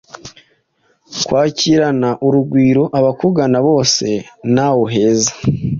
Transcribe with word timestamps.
Kwakirana 1.25 2.09
urugwiro 2.27 2.83
abakugana 2.99 3.57
bose 3.67 4.07
ntawuheza. 4.53 5.33